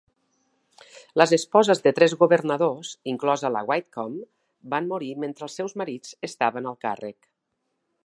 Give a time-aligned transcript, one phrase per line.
[1.21, 4.19] Les esposes de tres governadors, inclosa la de Whitcomb,
[4.75, 7.35] van morir mentre els seus marits estaven al càrrec.